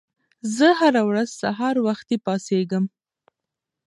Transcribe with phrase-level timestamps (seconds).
[0.55, 2.85] زه هره ورځ سهار وختي پاڅېږم.